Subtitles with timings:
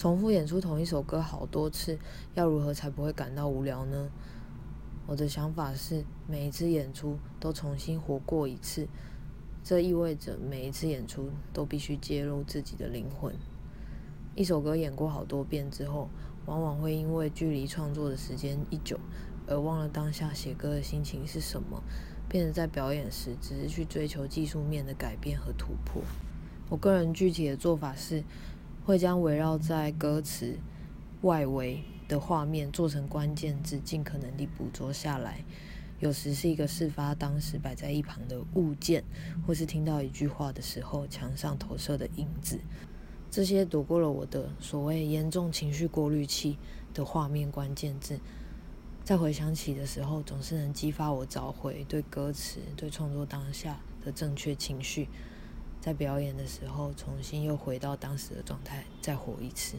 [0.00, 1.98] 重复演出同一首歌好多次，
[2.32, 4.08] 要如何才不会感到无聊呢？
[5.06, 8.88] 我的想法是，每一次演出都重新活过一次，
[9.62, 13.34] 这意味着每一次演出都必须揭露自己的灵魂。
[14.34, 16.08] 一首歌演过好多遍之后，
[16.46, 18.98] 往往会因为距离创作的时间一久，
[19.46, 21.82] 而忘了当下写歌的心情是什么，
[22.26, 26.02] 变得在表演时只是去追求技术面的改变和突破。
[26.70, 28.24] 我个人具体的做法是，
[28.90, 30.58] 会将围绕在歌词
[31.22, 35.44] 外围的画面做成关键字，尽可能地捕捉下来。
[36.00, 39.04] 有时是一个事发当时摆在一旁的物件，
[39.46, 42.58] 或是听到一句话的时候墙上投射的影子。
[43.30, 46.58] 这些躲过了我的所谓严重情绪过滤器
[46.92, 48.18] 的画面关键字，
[49.04, 55.06] 在回想起的时候，总是能激发我找回对歌词、对创作当下的正确情绪，
[55.80, 59.76] 在表演的时候重新又回到当时的状态，再活一次。